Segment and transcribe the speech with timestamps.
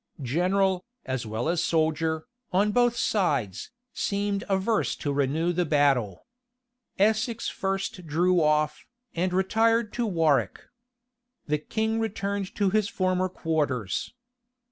[0.23, 6.25] General, as well as soldier, on both sides, seemed averse to renew the battle.
[6.97, 10.61] Essex first drew off, and retired to Warwick.
[11.45, 14.11] The king returned to his former quarters.